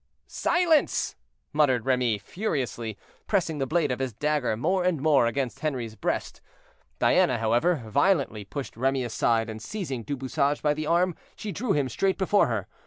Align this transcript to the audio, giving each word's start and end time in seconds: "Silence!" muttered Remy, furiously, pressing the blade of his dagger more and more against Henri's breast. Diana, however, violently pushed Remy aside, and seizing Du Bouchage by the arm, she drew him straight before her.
"Silence!" 0.25 1.15
muttered 1.53 1.85
Remy, 1.85 2.17
furiously, 2.17 2.97
pressing 3.27 3.59
the 3.59 3.67
blade 3.67 3.91
of 3.91 3.99
his 3.99 4.13
dagger 4.13 4.57
more 4.57 4.83
and 4.83 4.99
more 4.99 5.27
against 5.27 5.59
Henri's 5.59 5.93
breast. 5.95 6.41
Diana, 6.97 7.37
however, 7.37 7.83
violently 7.85 8.43
pushed 8.43 8.75
Remy 8.75 9.03
aside, 9.03 9.47
and 9.47 9.61
seizing 9.61 10.01
Du 10.01 10.17
Bouchage 10.17 10.63
by 10.63 10.73
the 10.73 10.87
arm, 10.87 11.13
she 11.35 11.51
drew 11.51 11.73
him 11.73 11.87
straight 11.87 12.17
before 12.17 12.47
her. 12.47 12.67